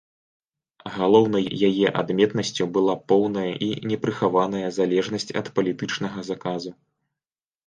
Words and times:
Галоўнай 0.93 1.45
яе 1.67 1.85
адметнасцю 2.01 2.67
была 2.77 2.95
поўная 3.13 3.43
і 3.67 3.69
непрыхаваная 3.93 4.67
залежнасць 4.79 5.29
ад 5.45 5.53
палітычнага 5.61 6.19
заказу. 6.33 6.71